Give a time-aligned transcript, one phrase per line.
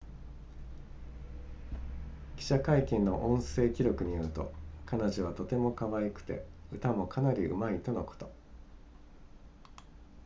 [2.35, 4.51] 記者会見の音声記録によると、
[4.87, 6.43] 「彼女はとてもかわいくて、
[6.73, 8.31] 歌もかなり上手いとのこと」